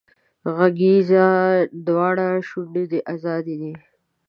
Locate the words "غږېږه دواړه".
0.55-2.27